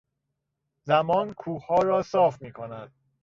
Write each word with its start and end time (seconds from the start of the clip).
زمان 0.83 1.33
کوهها 1.33 1.75
را 1.79 2.01
صاف 2.03 2.41
میکند. 2.41 2.93